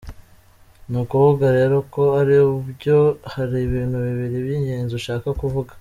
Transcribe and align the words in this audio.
Ni 0.91 1.01
kuvuga 1.09 1.45
rero 1.57 1.77
ko 1.93 2.03
ari 2.19 2.35
ibyo, 2.59 2.97
hari 3.33 3.55
ibintu 3.67 3.97
bibiri 4.05 4.35
by’ingenzi 4.45 4.93
nshaka 5.01 5.27
kuvuga. 5.39 5.69